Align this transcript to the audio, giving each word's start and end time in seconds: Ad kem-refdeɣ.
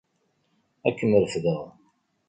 Ad 0.87 0.93
kem-refdeɣ. 0.97 1.61